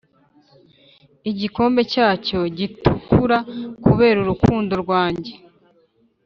[1.31, 3.37] igikombe cyacyo gitukura
[3.83, 5.33] kubera urukundo rwanjye.